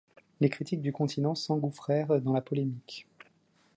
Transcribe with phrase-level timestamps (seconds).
[0.39, 3.07] Les critiques du continent s’engouffrèrent dans la polémique.